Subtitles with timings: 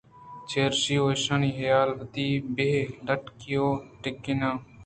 [0.49, 2.69] چرایشی ءَ ایشانی حیال ءَ وتی بے
[3.05, 4.55] لِٹّکی ءَ ٹَگلیناں